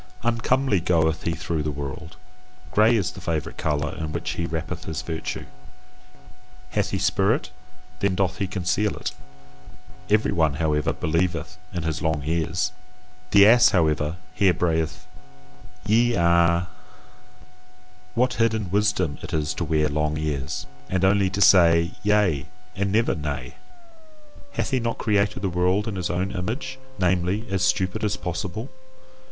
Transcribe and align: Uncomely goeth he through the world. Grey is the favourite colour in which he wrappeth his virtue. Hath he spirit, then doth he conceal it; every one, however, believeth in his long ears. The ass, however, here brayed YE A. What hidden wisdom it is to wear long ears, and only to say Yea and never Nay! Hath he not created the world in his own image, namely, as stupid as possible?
Uncomely 0.23 0.79
goeth 0.79 1.21
he 1.25 1.33
through 1.33 1.61
the 1.61 1.69
world. 1.69 2.17
Grey 2.71 2.95
is 2.95 3.11
the 3.11 3.21
favourite 3.21 3.55
colour 3.59 3.95
in 3.97 4.11
which 4.11 4.31
he 4.31 4.47
wrappeth 4.47 4.85
his 4.85 5.03
virtue. 5.03 5.45
Hath 6.71 6.89
he 6.89 6.97
spirit, 6.97 7.51
then 7.99 8.15
doth 8.15 8.37
he 8.39 8.47
conceal 8.47 8.95
it; 8.97 9.11
every 10.09 10.31
one, 10.31 10.55
however, 10.55 10.91
believeth 10.91 11.57
in 11.71 11.83
his 11.83 12.01
long 12.01 12.23
ears. 12.25 12.71
The 13.29 13.45
ass, 13.45 13.69
however, 13.69 14.17
here 14.33 14.55
brayed 14.55 14.89
YE 15.85 16.15
A. 16.15 16.67
What 18.15 18.33
hidden 18.33 18.71
wisdom 18.71 19.19
it 19.21 19.35
is 19.35 19.53
to 19.53 19.63
wear 19.63 19.87
long 19.87 20.17
ears, 20.17 20.65
and 20.89 21.05
only 21.05 21.29
to 21.29 21.41
say 21.41 21.91
Yea 22.01 22.47
and 22.75 22.91
never 22.91 23.13
Nay! 23.13 23.53
Hath 24.53 24.71
he 24.71 24.79
not 24.79 24.97
created 24.97 25.43
the 25.43 25.47
world 25.49 25.87
in 25.87 25.95
his 25.95 26.09
own 26.09 26.31
image, 26.31 26.79
namely, 26.97 27.45
as 27.51 27.61
stupid 27.63 28.03
as 28.03 28.17
possible? 28.17 28.71